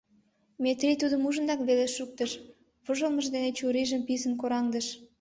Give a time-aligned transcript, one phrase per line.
[0.63, 2.31] Метрий тудым ужынак веле шуктыш,
[2.85, 4.87] вожылмыж дене чурийжым писын кораҥдыш.